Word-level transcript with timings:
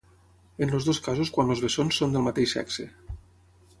En 0.67 0.71
els 0.77 0.87
dos 0.87 1.01
casos 1.07 1.31
quan 1.35 1.55
els 1.55 1.63
bessons 1.67 2.01
són 2.03 2.17
del 2.17 2.25
mateix 2.29 2.57
sexe. 2.59 2.87